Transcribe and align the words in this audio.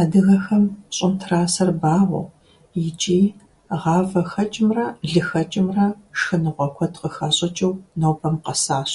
Адыгэхэм 0.00 0.64
щӀым 0.96 1.12
трасэр 1.20 1.70
багъуэу 1.80 2.32
иӀки 2.80 3.20
гъавэ 3.80 4.22
хэкӀымрэ 4.30 4.86
лы 5.10 5.22
хэкӀымрэ 5.28 5.86
шхыныгъуэ 6.18 6.66
куэд 6.74 6.94
къыхащӀыкӀыу 7.00 7.80
нобэм 8.00 8.36
къэсащ. 8.44 8.90